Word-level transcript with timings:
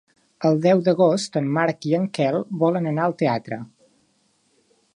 El 0.49 0.55
deu 0.61 0.79
d'agost 0.85 1.37
en 1.41 1.51
Marc 1.57 1.85
i 1.91 1.93
en 1.97 2.07
Quel 2.19 2.37
volen 2.63 2.89
anar 2.93 3.05
al 3.09 3.15
teatre. 3.23 3.61